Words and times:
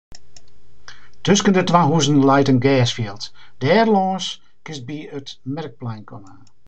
Tusken 1.25 1.55
de 1.57 1.63
twa 1.69 1.81
huzen 1.91 2.17
leit 2.29 2.51
in 2.51 2.63
gersfjild; 2.65 3.23
dêrlâns 3.61 4.25
kinst 4.65 4.83
by 4.87 4.97
it 5.17 5.27
merkplein 5.55 6.03
komme. 6.09 6.35